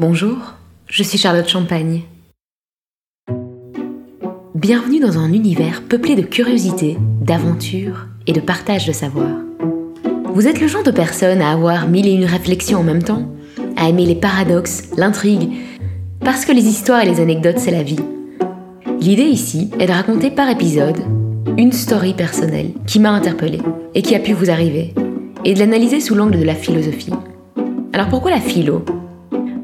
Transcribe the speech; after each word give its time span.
Bonjour, 0.00 0.54
je 0.88 1.02
suis 1.02 1.18
Charlotte 1.18 1.46
Champagne. 1.46 2.04
Bienvenue 4.54 4.98
dans 4.98 5.18
un 5.18 5.30
univers 5.30 5.82
peuplé 5.82 6.16
de 6.16 6.22
curiosité, 6.22 6.96
d'aventure 7.20 8.06
et 8.26 8.32
de 8.32 8.40
partage 8.40 8.86
de 8.86 8.92
savoir. 8.92 9.28
Vous 10.32 10.48
êtes 10.48 10.58
le 10.58 10.68
genre 10.68 10.84
de 10.84 10.90
personne 10.90 11.42
à 11.42 11.50
avoir 11.50 11.86
mille 11.86 12.08
et 12.08 12.14
une 12.14 12.24
réflexions 12.24 12.78
en 12.78 12.82
même 12.82 13.02
temps, 13.02 13.30
à 13.76 13.90
aimer 13.90 14.06
les 14.06 14.14
paradoxes, 14.14 14.84
l'intrigue, 14.96 15.50
parce 16.20 16.46
que 16.46 16.52
les 16.52 16.66
histoires 16.66 17.02
et 17.02 17.10
les 17.10 17.20
anecdotes, 17.20 17.58
c'est 17.58 17.70
la 17.70 17.82
vie. 17.82 18.00
L'idée 19.02 19.24
ici 19.24 19.70
est 19.80 19.86
de 19.86 19.92
raconter 19.92 20.30
par 20.30 20.48
épisode 20.48 21.04
une 21.58 21.72
story 21.72 22.14
personnelle 22.14 22.70
qui 22.86 23.00
m'a 23.00 23.10
interpellée 23.10 23.60
et 23.94 24.00
qui 24.00 24.14
a 24.14 24.20
pu 24.20 24.32
vous 24.32 24.48
arriver, 24.48 24.94
et 25.44 25.52
de 25.52 25.58
l'analyser 25.58 26.00
sous 26.00 26.14
l'angle 26.14 26.38
de 26.38 26.44
la 26.44 26.54
philosophie. 26.54 27.12
Alors 27.92 28.08
pourquoi 28.08 28.30
la 28.30 28.40
philo? 28.40 28.82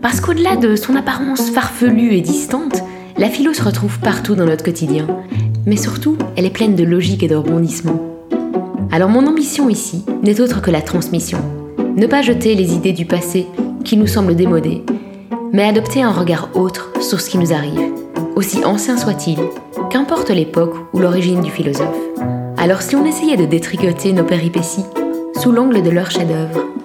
Parce 0.07 0.20
qu'au-delà 0.20 0.54
de 0.54 0.77
son 0.77 0.95
apparence 0.95 1.50
farfelue 1.50 2.14
et 2.14 2.20
distante, 2.20 2.84
la 3.19 3.28
philo 3.28 3.52
se 3.52 3.64
retrouve 3.64 3.98
partout 3.98 4.37
dans 4.37 4.45
notre 4.45 4.62
quotidien. 4.62 5.09
Mais 5.66 5.74
surtout, 5.74 6.16
elle 6.37 6.45
est 6.45 6.51
pleine 6.51 6.77
de 6.77 6.84
logique 6.84 7.24
et 7.24 7.27
de 7.27 7.34
rebondissements. 7.34 8.01
Alors 8.92 9.09
mon 9.09 9.27
ambition 9.27 9.69
ici 9.69 10.05
n'est 10.23 10.41
autre 10.41 10.62
que 10.62 10.70
la 10.70 10.80
transmission. 10.80 11.38
Ne 11.97 12.06
pas 12.06 12.23
jeter 12.23 12.55
les 12.55 12.73
idées 12.73 12.92
du 12.92 13.05
passé 13.05 13.48
qui 13.83 13.97
nous 13.97 14.06
semblent 14.06 14.37
démodées, 14.37 14.84
mais 15.52 15.64
adopter 15.64 16.05
un 16.05 16.12
regard 16.12 16.50
autre 16.55 16.92
sur 17.00 17.20
ce 17.20 17.28
qui 17.28 17.38
nous 17.38 17.52
arrive, 17.52 17.92
aussi 18.36 18.64
ancien 18.64 18.98
soit-il, 18.98 19.41
qu'importe 19.91 20.30
l'époque 20.30 20.77
ou 20.92 21.00
l'origine 21.00 21.41
du 21.41 21.50
philosophe. 21.50 21.98
Alors 22.59 22.83
si 22.83 22.95
on 22.95 23.05
essayait 23.05 23.36
de 23.36 23.45
détricoter 23.45 24.12
nos 24.12 24.23
péripéties 24.23 24.86
sous 25.42 25.50
l'angle 25.50 25.83
de 25.83 25.91
leur 25.91 26.12
chef-d'œuvre, 26.12 26.75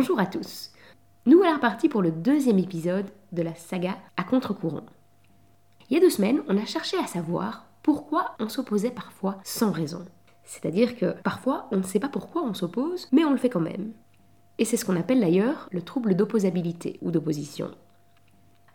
Bonjour 0.00 0.20
à 0.20 0.26
tous. 0.26 0.70
Nous 1.26 1.38
voilà 1.38 1.56
repartis 1.56 1.88
pour 1.88 2.02
le 2.02 2.12
deuxième 2.12 2.60
épisode 2.60 3.06
de 3.32 3.42
la 3.42 3.56
saga 3.56 3.96
à 4.16 4.22
contre-courant. 4.22 4.86
Il 5.90 5.94
y 5.94 5.96
a 5.96 6.00
deux 6.00 6.08
semaines, 6.08 6.40
on 6.46 6.56
a 6.56 6.66
cherché 6.66 6.96
à 6.98 7.08
savoir 7.08 7.66
pourquoi 7.82 8.36
on 8.38 8.48
s'opposait 8.48 8.92
parfois 8.92 9.40
sans 9.42 9.72
raison. 9.72 10.04
C'est-à-dire 10.44 10.96
que 10.96 11.16
parfois, 11.24 11.66
on 11.72 11.78
ne 11.78 11.82
sait 11.82 11.98
pas 11.98 12.08
pourquoi 12.08 12.44
on 12.44 12.54
s'oppose, 12.54 13.08
mais 13.10 13.24
on 13.24 13.32
le 13.32 13.38
fait 13.38 13.48
quand 13.48 13.58
même. 13.58 13.90
Et 14.58 14.64
c'est 14.64 14.76
ce 14.76 14.84
qu'on 14.84 14.94
appelle 14.94 15.18
d'ailleurs 15.18 15.68
le 15.72 15.82
trouble 15.82 16.14
d'opposabilité 16.14 17.00
ou 17.02 17.10
d'opposition. 17.10 17.72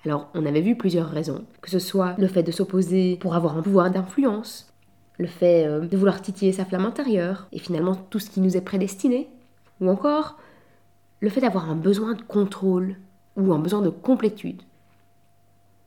Alors, 0.05 0.27
on 0.33 0.45
avait 0.45 0.59
vu 0.59 0.75
plusieurs 0.75 1.07
raisons, 1.07 1.45
que 1.61 1.69
ce 1.69 1.79
soit 1.79 2.15
le 2.17 2.27
fait 2.27 2.43
de 2.43 2.51
s'opposer 2.51 3.15
pour 3.15 3.33
avoir 3.33 3.57
un 3.57 3.61
pouvoir 3.61 3.91
d'influence, 3.91 4.73
le 5.17 5.27
fait 5.27 5.65
euh, 5.65 5.87
de 5.87 5.95
vouloir 5.95 6.21
titiller 6.21 6.51
sa 6.51 6.65
flamme 6.65 6.85
intérieure, 6.85 7.47
et 7.53 7.59
finalement 7.59 7.95
tout 7.95 8.19
ce 8.19 8.29
qui 8.29 8.41
nous 8.41 8.57
est 8.57 8.61
prédestiné, 8.61 9.29
ou 9.79 9.87
encore 9.87 10.37
le 11.23 11.29
fait 11.29 11.39
d'avoir 11.39 11.69
un 11.69 11.75
besoin 11.75 12.15
de 12.15 12.21
contrôle 12.21 12.97
ou 13.37 13.53
un 13.53 13.59
besoin 13.59 13.81
de 13.81 13.89
complétude. 13.89 14.61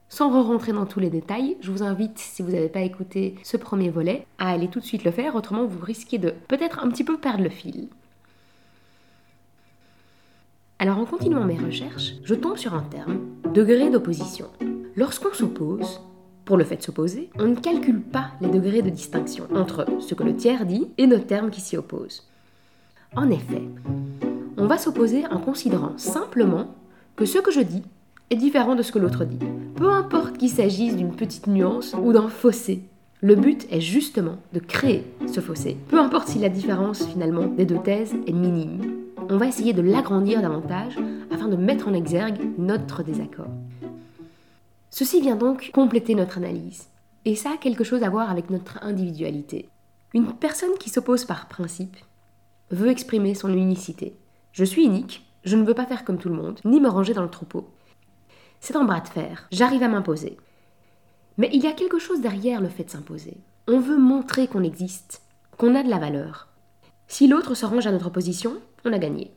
Sans 0.08 0.30
re-rentrer 0.30 0.72
dans 0.72 0.86
tous 0.86 0.98
les 0.98 1.10
détails, 1.10 1.58
je 1.60 1.70
vous 1.70 1.82
invite, 1.82 2.18
si 2.18 2.40
vous 2.40 2.52
n'avez 2.52 2.70
pas 2.70 2.80
écouté 2.80 3.34
ce 3.42 3.58
premier 3.58 3.90
volet, 3.90 4.26
à 4.38 4.48
aller 4.48 4.68
tout 4.68 4.80
de 4.80 4.84
suite 4.86 5.04
le 5.04 5.10
faire, 5.10 5.34
autrement 5.34 5.66
vous 5.66 5.84
risquez 5.84 6.16
de 6.16 6.32
peut-être 6.48 6.82
un 6.82 6.88
petit 6.88 7.04
peu 7.04 7.18
perdre 7.18 7.42
le 7.42 7.50
fil. 7.50 7.88
Alors 10.78 10.96
en 10.96 11.04
continuant 11.04 11.44
mes 11.44 11.58
recherches, 11.58 12.14
je 12.24 12.34
tombe 12.34 12.56
sur 12.56 12.72
un 12.72 12.84
terme, 12.84 13.20
degré 13.52 13.90
d'opposition. 13.90 14.46
Lorsqu'on 14.96 15.34
s'oppose, 15.34 16.00
pour 16.46 16.56
le 16.56 16.64
fait 16.64 16.76
de 16.76 16.82
s'opposer, 16.82 17.28
on 17.38 17.48
ne 17.48 17.56
calcule 17.56 18.00
pas 18.00 18.30
les 18.40 18.48
degrés 18.48 18.80
de 18.80 18.88
distinction 18.88 19.48
entre 19.54 19.86
ce 20.00 20.14
que 20.14 20.24
le 20.24 20.34
tiers 20.34 20.64
dit 20.64 20.88
et 20.96 21.06
nos 21.06 21.18
termes 21.18 21.50
qui 21.50 21.60
s'y 21.60 21.76
opposent. 21.76 22.26
En 23.14 23.28
effet, 23.28 23.62
on 24.56 24.66
va 24.66 24.78
s'opposer 24.78 25.26
en 25.26 25.38
considérant 25.38 25.96
simplement 25.96 26.74
que 27.14 27.24
ce 27.24 27.38
que 27.38 27.50
je 27.50 27.60
dis 27.60 27.82
est 28.30 28.36
différent 28.36 28.74
de 28.74 28.82
ce 28.82 28.92
que 28.92 28.98
l'autre 28.98 29.24
dit. 29.24 29.38
Peu 29.76 29.90
importe 29.90 30.38
qu'il 30.38 30.50
s'agisse 30.50 30.96
d'une 30.96 31.14
petite 31.14 31.46
nuance 31.46 31.94
ou 32.00 32.12
d'un 32.12 32.28
fossé. 32.28 32.82
Le 33.20 33.34
but 33.34 33.66
est 33.70 33.80
justement 33.80 34.36
de 34.52 34.58
créer 34.58 35.04
ce 35.26 35.40
fossé. 35.40 35.76
Peu 35.88 35.98
importe 35.98 36.28
si 36.28 36.38
la 36.38 36.48
différence 36.48 37.06
finalement 37.06 37.46
des 37.46 37.64
deux 37.64 37.78
thèses 37.78 38.14
est 38.26 38.32
minime. 38.32 38.80
On 39.28 39.38
va 39.38 39.46
essayer 39.46 39.72
de 39.72 39.82
l'agrandir 39.82 40.42
davantage 40.42 40.96
afin 41.32 41.48
de 41.48 41.56
mettre 41.56 41.88
en 41.88 41.94
exergue 41.94 42.38
notre 42.58 43.02
désaccord. 43.02 43.50
Ceci 44.90 45.20
vient 45.20 45.36
donc 45.36 45.70
compléter 45.72 46.14
notre 46.14 46.38
analyse. 46.38 46.88
Et 47.24 47.34
ça 47.34 47.50
a 47.54 47.56
quelque 47.56 47.84
chose 47.84 48.02
à 48.02 48.10
voir 48.10 48.30
avec 48.30 48.50
notre 48.50 48.78
individualité. 48.82 49.68
Une 50.14 50.32
personne 50.32 50.78
qui 50.78 50.90
s'oppose 50.90 51.24
par 51.24 51.48
principe 51.48 51.96
veut 52.70 52.88
exprimer 52.88 53.34
son 53.34 53.52
unicité. 53.52 54.14
Je 54.56 54.64
suis 54.64 54.86
unique, 54.86 55.22
je 55.44 55.54
ne 55.54 55.64
veux 55.64 55.74
pas 55.74 55.84
faire 55.84 56.02
comme 56.02 56.16
tout 56.16 56.30
le 56.30 56.34
monde, 56.34 56.60
ni 56.64 56.80
me 56.80 56.88
ranger 56.88 57.12
dans 57.12 57.22
le 57.22 57.28
troupeau. 57.28 57.68
C'est 58.58 58.74
un 58.74 58.84
bras 58.84 59.00
de 59.00 59.08
fer, 59.08 59.46
j'arrive 59.52 59.82
à 59.82 59.88
m'imposer. 59.88 60.38
Mais 61.36 61.50
il 61.52 61.62
y 61.62 61.66
a 61.66 61.72
quelque 61.72 61.98
chose 61.98 62.22
derrière 62.22 62.62
le 62.62 62.70
fait 62.70 62.84
de 62.84 62.90
s'imposer. 62.90 63.36
On 63.68 63.80
veut 63.80 63.98
montrer 63.98 64.48
qu'on 64.48 64.62
existe, 64.62 65.20
qu'on 65.58 65.74
a 65.74 65.82
de 65.82 65.90
la 65.90 65.98
valeur. 65.98 66.48
Si 67.06 67.28
l'autre 67.28 67.54
se 67.54 67.66
range 67.66 67.86
à 67.86 67.92
notre 67.92 68.08
position, 68.08 68.54
on 68.86 68.94
a 68.94 68.98
gagné. 68.98 69.30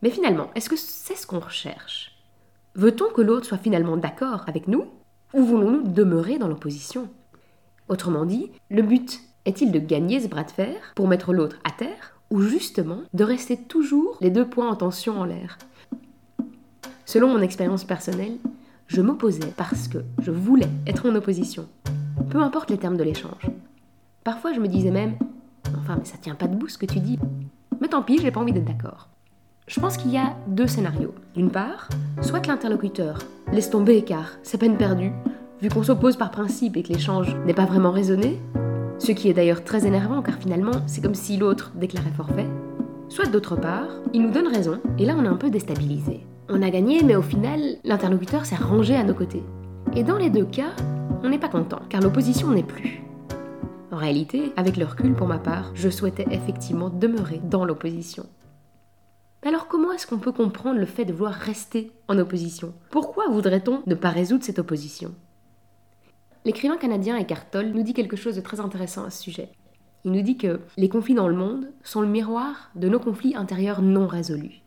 Mais 0.00 0.08
finalement, 0.08 0.50
est-ce 0.54 0.70
que 0.70 0.76
c'est 0.76 1.16
ce 1.16 1.26
qu'on 1.26 1.40
recherche? 1.40 2.18
Veut-on 2.76 3.12
que 3.12 3.20
l'autre 3.20 3.44
soit 3.44 3.58
finalement 3.58 3.98
d'accord 3.98 4.44
avec 4.46 4.68
nous 4.68 4.86
Ou 5.34 5.44
voulons-nous 5.44 5.82
demeurer 5.82 6.38
dans 6.38 6.48
l'opposition? 6.48 7.10
Autrement 7.90 8.24
dit, 8.24 8.50
le 8.70 8.80
but 8.80 9.20
est-il 9.44 9.70
de 9.70 9.80
gagner 9.80 10.18
ce 10.18 10.28
bras 10.28 10.44
de 10.44 10.50
fer 10.50 10.94
pour 10.94 11.08
mettre 11.08 11.34
l'autre 11.34 11.58
à 11.64 11.72
terre 11.72 12.19
ou 12.30 12.40
justement 12.40 13.02
de 13.12 13.24
rester 13.24 13.56
toujours 13.56 14.16
les 14.20 14.30
deux 14.30 14.46
points 14.46 14.70
en 14.70 14.76
tension 14.76 15.18
en 15.20 15.24
l'air. 15.24 15.58
Selon 17.04 17.28
mon 17.28 17.40
expérience 17.40 17.84
personnelle, 17.84 18.38
je 18.86 19.02
m'opposais 19.02 19.52
parce 19.56 19.88
que 19.88 19.98
je 20.22 20.30
voulais 20.30 20.70
être 20.86 21.08
en 21.08 21.14
opposition, 21.14 21.68
peu 22.30 22.38
importe 22.38 22.70
les 22.70 22.78
termes 22.78 22.96
de 22.96 23.04
l'échange. 23.04 23.50
Parfois 24.24 24.52
je 24.52 24.60
me 24.60 24.68
disais 24.68 24.90
même 24.90 25.16
Enfin, 25.78 25.96
mais 25.98 26.04
ça 26.04 26.18
tient 26.18 26.34
pas 26.34 26.48
debout 26.48 26.68
ce 26.68 26.78
que 26.78 26.86
tu 26.86 27.00
dis. 27.00 27.18
Mais 27.80 27.88
tant 27.88 28.02
pis, 28.02 28.18
j'ai 28.20 28.30
pas 28.30 28.40
envie 28.40 28.52
d'être 28.52 28.64
d'accord. 28.64 29.08
Je 29.66 29.78
pense 29.80 29.96
qu'il 29.96 30.10
y 30.10 30.18
a 30.18 30.36
deux 30.48 30.66
scénarios. 30.66 31.14
D'une 31.34 31.50
part, 31.50 31.88
soit 32.22 32.46
l'interlocuteur 32.46 33.18
laisse 33.52 33.70
tomber 33.70 34.02
car 34.02 34.32
c'est 34.42 34.58
peine 34.58 34.76
perdue, 34.76 35.12
vu 35.62 35.68
qu'on 35.68 35.82
s'oppose 35.82 36.16
par 36.16 36.30
principe 36.30 36.76
et 36.76 36.82
que 36.82 36.92
l'échange 36.92 37.36
n'est 37.46 37.54
pas 37.54 37.66
vraiment 37.66 37.92
raisonné, 37.92 38.38
ce 39.00 39.12
qui 39.12 39.28
est 39.28 39.32
d'ailleurs 39.32 39.64
très 39.64 39.86
énervant 39.86 40.20
car 40.20 40.36
finalement 40.36 40.82
c'est 40.86 41.00
comme 41.02 41.14
si 41.14 41.38
l'autre 41.38 41.72
déclarait 41.74 42.12
forfait. 42.16 42.46
Soit 43.08 43.26
d'autre 43.26 43.56
part, 43.56 43.88
il 44.12 44.22
nous 44.22 44.30
donne 44.30 44.46
raison 44.46 44.78
et 44.98 45.06
là 45.06 45.16
on 45.18 45.24
est 45.24 45.28
un 45.28 45.36
peu 45.36 45.50
déstabilisé. 45.50 46.20
On 46.50 46.60
a 46.62 46.68
gagné 46.68 47.02
mais 47.02 47.16
au 47.16 47.22
final 47.22 47.60
l'interlocuteur 47.82 48.44
s'est 48.44 48.56
rangé 48.56 48.94
à 48.94 49.02
nos 49.02 49.14
côtés. 49.14 49.42
Et 49.96 50.04
dans 50.04 50.18
les 50.18 50.28
deux 50.28 50.44
cas, 50.44 50.76
on 51.22 51.30
n'est 51.30 51.38
pas 51.38 51.48
content 51.48 51.80
car 51.88 52.02
l'opposition 52.02 52.50
n'est 52.50 52.62
plus. 52.62 53.02
En 53.90 53.96
réalité, 53.96 54.52
avec 54.56 54.76
le 54.76 54.84
recul 54.84 55.14
pour 55.14 55.26
ma 55.26 55.38
part, 55.38 55.72
je 55.74 55.88
souhaitais 55.88 56.26
effectivement 56.30 56.90
demeurer 56.90 57.40
dans 57.42 57.64
l'opposition. 57.64 58.26
Alors 59.46 59.66
comment 59.66 59.92
est-ce 59.92 60.06
qu'on 60.06 60.18
peut 60.18 60.30
comprendre 60.30 60.78
le 60.78 60.84
fait 60.84 61.06
de 61.06 61.14
vouloir 61.14 61.32
rester 61.32 61.90
en 62.06 62.18
opposition? 62.18 62.74
Pourquoi 62.90 63.28
voudrait-on 63.30 63.80
ne 63.86 63.94
pas 63.94 64.10
résoudre 64.10 64.44
cette 64.44 64.58
opposition? 64.58 65.14
L'écrivain 66.46 66.78
canadien 66.78 67.18
Eckhart 67.18 67.50
Tolle 67.50 67.72
nous 67.74 67.82
dit 67.82 67.92
quelque 67.92 68.16
chose 68.16 68.36
de 68.36 68.40
très 68.40 68.60
intéressant 68.60 69.04
à 69.04 69.10
ce 69.10 69.22
sujet. 69.22 69.50
Il 70.04 70.12
nous 70.12 70.22
dit 70.22 70.38
que 70.38 70.60
les 70.78 70.88
conflits 70.88 71.14
dans 71.14 71.28
le 71.28 71.36
monde 71.36 71.70
sont 71.84 72.00
le 72.00 72.08
miroir 72.08 72.70
de 72.74 72.88
nos 72.88 72.98
conflits 72.98 73.36
intérieurs 73.36 73.82
non 73.82 74.06
résolus. 74.06 74.62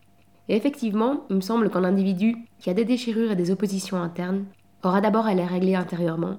Et 0.49 0.55
effectivement, 0.55 1.25
il 1.31 1.37
me 1.37 1.41
semble 1.41 1.71
qu'un 1.71 1.83
individu 1.83 2.35
qui 2.59 2.69
a 2.69 2.75
des 2.75 2.85
déchirures 2.85 3.31
et 3.31 3.35
des 3.35 3.49
oppositions 3.49 3.97
internes 3.97 4.45
aura 4.83 5.01
d'abord 5.01 5.25
à 5.25 5.33
les 5.33 5.45
régler 5.45 5.73
intérieurement, 5.73 6.37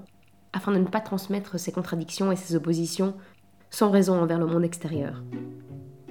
afin 0.53 0.71
de 0.71 0.79
ne 0.79 0.85
pas 0.87 1.01
transmettre 1.01 1.59
ses 1.59 1.73
contradictions 1.73 2.31
et 2.31 2.37
ses 2.37 2.55
oppositions 2.55 3.15
sans 3.71 3.91
raison 3.91 4.15
envers 4.15 4.39
le 4.39 4.47
monde 4.47 4.63
extérieur. 4.63 5.25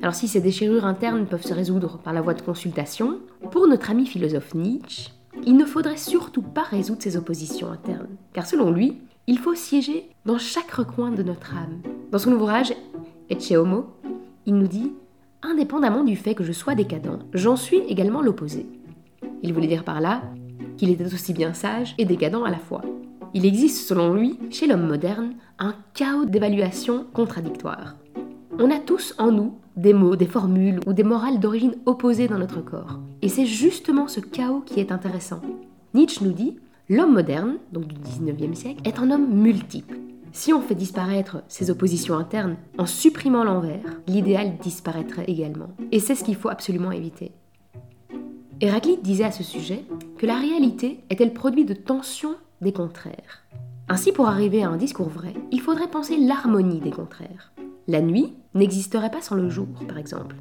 Alors 0.01 0.15
si 0.15 0.27
ces 0.27 0.41
déchirures 0.41 0.85
internes 0.85 1.27
peuvent 1.27 1.45
se 1.45 1.53
résoudre 1.53 1.97
par 1.99 2.11
la 2.11 2.19
voie 2.19 2.33
de 2.33 2.41
consultation, 2.41 3.19
pour 3.51 3.67
notre 3.67 3.89
ami 3.89 4.05
philosophe 4.05 4.53
Nietzsche, 4.53 5.11
il 5.45 5.55
ne 5.55 5.65
faudrait 5.65 5.95
surtout 5.95 6.41
pas 6.41 6.63
résoudre 6.63 7.01
ces 7.01 7.15
oppositions 7.15 7.71
internes, 7.71 8.17
car 8.33 8.45
selon 8.45 8.69
lui, 8.69 9.01
il 9.27 9.39
faut 9.39 9.55
siéger 9.55 10.09
dans 10.25 10.37
chaque 10.37 10.71
recoin 10.71 11.11
de 11.11 11.23
notre 11.23 11.55
âme. 11.55 11.81
Dans 12.11 12.19
son 12.19 12.33
ouvrage 12.33 12.73
Ecce 13.29 13.51
Homo, 13.51 13.85
il 14.45 14.55
nous 14.55 14.67
dit 14.67 14.91
Indépendamment 15.41 16.03
du 16.03 16.15
fait 16.15 16.35
que 16.35 16.43
je 16.43 16.51
sois 16.51 16.75
décadent, 16.75 17.19
j'en 17.33 17.55
suis 17.55 17.79
également 17.89 18.21
l'opposé. 18.21 18.65
Il 19.41 19.53
voulait 19.53 19.67
dire 19.67 19.83
par 19.83 20.01
là 20.01 20.23
qu'il 20.77 20.89
était 20.89 21.13
aussi 21.13 21.33
bien 21.33 21.53
sage 21.53 21.95
et 21.97 22.05
décadent 22.05 22.43
à 22.45 22.49
la 22.49 22.57
fois. 22.57 22.81
Il 23.33 23.45
existe, 23.45 23.87
selon 23.87 24.13
lui, 24.13 24.39
chez 24.51 24.67
l'homme 24.67 24.87
moderne, 24.87 25.33
un 25.57 25.75
chaos 25.93 26.25
d'évaluation 26.25 27.05
contradictoire. 27.13 27.95
On 28.59 28.71
a 28.71 28.79
tous 28.79 29.15
en 29.17 29.31
nous 29.31 29.57
des 29.75 29.93
mots, 29.93 30.15
des 30.15 30.27
formules 30.27 30.79
ou 30.85 30.93
des 30.93 31.03
morales 31.03 31.39
d'origine 31.39 31.75
opposée 31.85 32.27
dans 32.27 32.37
notre 32.37 32.61
corps. 32.61 32.99
Et 33.21 33.29
c'est 33.29 33.45
justement 33.45 34.07
ce 34.07 34.19
chaos 34.19 34.61
qui 34.61 34.79
est 34.79 34.91
intéressant. 34.91 35.41
Nietzsche 35.93 36.23
nous 36.23 36.33
dit 36.33 36.57
L'homme 36.93 37.13
moderne, 37.13 37.57
donc 37.71 37.87
du 37.87 37.95
19e 37.95 38.53
siècle, 38.53 38.87
est 38.87 38.99
un 38.99 39.09
homme 39.09 39.27
multiple. 39.33 39.97
Si 40.31 40.53
on 40.53 40.61
fait 40.61 40.75
disparaître 40.75 41.41
ces 41.47 41.71
oppositions 41.71 42.15
internes 42.15 42.55
en 42.77 42.85
supprimant 42.85 43.43
l'envers, 43.43 43.99
l'idéal 44.05 44.57
disparaîtrait 44.61 45.25
également. 45.25 45.69
Et 45.91 45.99
c'est 45.99 46.13
ce 46.13 46.23
qu'il 46.23 46.35
faut 46.35 46.49
absolument 46.49 46.91
éviter. 46.91 47.31
Héraclite 48.61 49.01
disait 49.01 49.23
à 49.23 49.31
ce 49.31 49.41
sujet 49.41 49.85
que 50.19 50.27
la 50.27 50.37
réalité 50.37 51.03
était 51.09 51.25
le 51.25 51.33
produit 51.33 51.65
de 51.65 51.73
tensions 51.73 52.35
des 52.61 52.73
contraires. 52.73 53.41
Ainsi, 53.89 54.11
pour 54.11 54.27
arriver 54.27 54.63
à 54.63 54.69
un 54.69 54.77
discours 54.77 55.09
vrai, 55.09 55.33
il 55.49 55.61
faudrait 55.61 55.89
penser 55.89 56.17
l'harmonie 56.17 56.79
des 56.79 56.91
contraires. 56.91 57.53
La 57.87 58.01
nuit 58.01 58.35
n'existerait 58.53 59.09
pas 59.09 59.21
sans 59.21 59.35
le 59.35 59.49
jour, 59.49 59.67
par 59.87 59.97
exemple. 59.97 60.35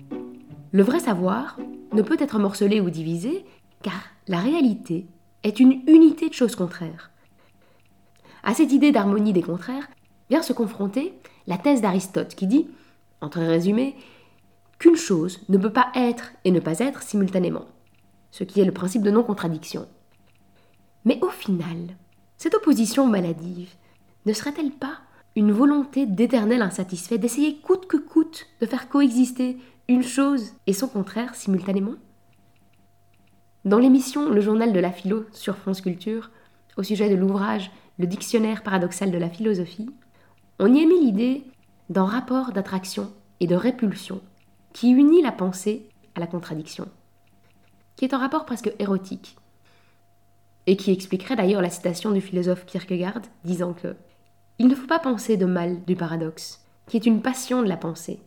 Le 0.71 0.83
vrai 0.83 1.01
savoir 1.01 1.59
ne 1.95 2.03
peut 2.03 2.19
être 2.19 2.39
morcelé 2.39 2.83
ou 2.83 2.91
divisé, 2.91 3.47
car 3.81 4.03
la 4.29 4.41
réalité 4.41 5.07
est 5.43 5.61
une 5.61 5.83
unité 5.87 6.29
de 6.29 6.35
choses 6.35 6.57
contraires. 6.57 7.11
À 8.43 8.55
cette 8.55 8.73
idée 8.73 8.93
d'harmonie 8.93 9.33
des 9.33 9.43
contraires 9.43 9.89
vient 10.31 10.43
se 10.43 10.53
confronter 10.53 11.15
la 11.47 11.59
thèse 11.59 11.81
d'Aristote 11.81 12.35
qui 12.35 12.47
dit, 12.47 12.69
entre 13.21 13.41
résumé, 13.41 13.97
qu'une 14.79 14.97
chose 14.97 15.41
ne 15.49 15.59
peut 15.59 15.73
pas 15.73 15.93
être 15.95 16.33
et 16.45 16.51
ne 16.51 16.61
pas 16.61 16.81
être 16.81 17.03
simultanément, 17.03 17.67
ce 18.31 18.45
qui 18.45 18.61
est 18.61 18.65
le 18.65 18.73
principe 18.73 19.03
de 19.03 19.11
non-contradiction. 19.11 19.87
Mais 21.05 21.19
au 21.23 21.29
final, 21.29 21.97
cette 22.37 22.55
opposition 22.55 23.07
maladive 23.07 23.71
ne 24.27 24.33
serait-elle 24.33 24.73
pas 24.73 24.99
une 25.35 25.53
volonté 25.53 26.07
d'éternel 26.07 26.63
insatisfait 26.63 27.19
d'essayer 27.19 27.59
coûte 27.59 27.87
que 27.87 27.97
coûte 27.97 28.47
de 28.61 28.67
faire 28.67 28.89
coexister 28.89 29.57
une 29.89 30.03
chose 30.03 30.53
et 30.67 30.73
son 30.73 30.89
contraire 30.89 31.35
simultanément? 31.35 31.95
Dans 33.65 33.79
l'émission 33.79 34.29
Le 34.29 34.41
journal 34.41 34.73
de 34.73 34.81
la 34.81 34.91
philo 34.91 35.25
sur 35.31 35.57
France 35.57 35.81
Culture, 35.81 36.31
au 36.77 36.83
sujet 36.83 37.09
de 37.09 37.15
l'ouvrage 37.15 37.71
le 37.97 38.09
dictionnaire 38.09 38.65
paradoxal 38.65 39.13
de 39.13 39.19
la 39.19 39.31
philosophie, 39.31 39.89
on 40.59 40.75
y 40.75 40.85
mis 40.85 40.99
l'idée 40.99 41.45
d'un 41.89 42.05
rapport 42.05 42.51
d'attraction 42.51 43.13
et 43.39 43.47
de 43.47 43.55
répulsion 43.55 44.21
qui 44.73 44.91
unit 44.91 45.23
la 45.23 45.31
pensée 45.31 45.89
à 46.17 46.21
la 46.21 46.27
contradiction, 46.27 46.89
qui 47.95 48.05
est 48.05 48.15
un 48.15 48.19
rapport 48.19 48.47
presque 48.47 48.73
érotique, 48.81 49.37
et 50.67 50.77
qui 50.77 50.91
expliquerait 50.91 51.37
d'ailleurs 51.37 51.63
la 51.63 51.71
citation 51.71 52.11
du 52.11 52.21
philosophe 52.21 52.67
Kierkegaard 52.67 53.23
disant 53.45 53.75
que 53.75 53.95
il 54.59 54.67
ne 54.67 54.75
faut 54.75 54.89
pas 54.89 54.99
penser 54.99 55.37
de 55.37 55.47
mal 55.47 55.85
du 55.85 55.95
paradoxe, 55.95 56.67
qui 56.89 56.97
est 56.97 57.07
une 57.07 57.23
passion 57.23 57.63
de 57.63 57.69
la 57.69 57.77
pensée, 57.77 58.21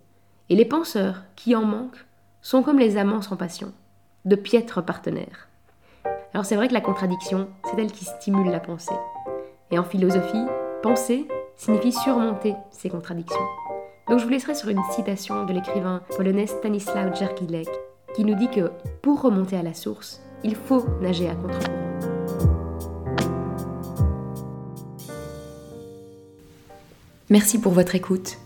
et 0.47 0.55
les 0.55 0.65
penseurs 0.65 1.23
qui 1.35 1.55
en 1.55 1.65
manquent 1.65 2.05
sont 2.41 2.63
comme 2.63 2.79
les 2.79 2.95
amants 2.95 3.21
sans 3.21 3.35
passion, 3.35 3.73
de 4.25 4.35
piètres 4.35 4.83
partenaires. 4.83 5.47
Alors 6.33 6.45
c'est 6.45 6.55
vrai 6.55 6.67
que 6.67 6.73
la 6.73 6.81
contradiction, 6.81 7.47
c'est 7.63 7.79
elle 7.79 7.91
qui 7.91 8.05
stimule 8.05 8.51
la 8.51 8.59
pensée. 8.59 8.95
Et 9.71 9.79
en 9.79 9.83
philosophie, 9.83 10.45
penser 10.83 11.27
signifie 11.55 11.91
surmonter 11.91 12.53
ces 12.71 12.89
contradictions. 12.89 13.39
Donc 14.09 14.19
je 14.19 14.23
vous 14.23 14.29
laisserai 14.29 14.53
sur 14.53 14.69
une 14.69 14.83
citation 14.91 15.45
de 15.45 15.53
l'écrivain 15.53 16.01
polonais 16.17 16.47
Stanisław 16.47 17.15
Djergilek 17.15 17.69
qui 18.15 18.25
nous 18.25 18.35
dit 18.35 18.49
que 18.49 18.71
pour 19.01 19.21
remonter 19.21 19.57
à 19.57 19.63
la 19.63 19.73
source, 19.73 20.21
il 20.43 20.55
faut 20.55 20.85
nager 21.01 21.29
à 21.29 21.35
contre-courant. 21.35 21.85
Merci 27.29 27.59
pour 27.59 27.73
votre 27.73 27.95
écoute. 27.95 28.37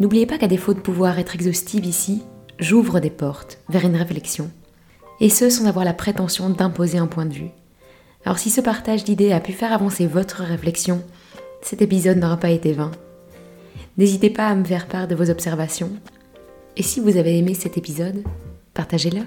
N'oubliez 0.00 0.26
pas 0.26 0.38
qu'à 0.38 0.48
défaut 0.48 0.74
de 0.74 0.80
pouvoir 0.80 1.18
être 1.18 1.34
exhaustive 1.34 1.84
ici, 1.84 2.22
j'ouvre 2.58 2.98
des 2.98 3.10
portes 3.10 3.58
vers 3.68 3.84
une 3.84 3.96
réflexion. 3.96 4.50
Et 5.22 5.28
ce 5.28 5.48
sans 5.48 5.66
avoir 5.66 5.84
la 5.84 5.94
prétention 5.94 6.50
d'imposer 6.50 6.98
un 6.98 7.06
point 7.06 7.26
de 7.26 7.32
vue. 7.32 7.50
Alors 8.24 8.40
si 8.40 8.50
ce 8.50 8.60
partage 8.60 9.04
d'idées 9.04 9.30
a 9.30 9.38
pu 9.38 9.52
faire 9.52 9.72
avancer 9.72 10.08
votre 10.08 10.42
réflexion, 10.42 11.00
cet 11.62 11.80
épisode 11.80 12.18
n'aura 12.18 12.38
pas 12.38 12.50
été 12.50 12.72
vain. 12.72 12.90
N'hésitez 13.98 14.30
pas 14.30 14.48
à 14.48 14.54
me 14.56 14.64
faire 14.64 14.88
part 14.88 15.06
de 15.06 15.14
vos 15.14 15.30
observations. 15.30 15.90
Et 16.76 16.82
si 16.82 16.98
vous 16.98 17.16
avez 17.18 17.38
aimé 17.38 17.54
cet 17.54 17.78
épisode, 17.78 18.24
partagez-le. 18.74 19.22